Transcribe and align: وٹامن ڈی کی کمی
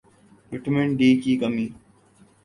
وٹامن 0.51 0.87
ڈی 0.97 1.09
کی 1.21 1.33
کمی 1.41 1.67